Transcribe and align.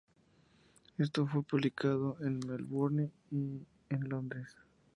Esto 0.97 1.27
fue 1.27 1.43
publicado 1.43 2.17
en 2.21 2.39
Melbourne 2.39 3.11
y 3.29 3.61
en 3.89 4.09
Londres. 4.09 4.57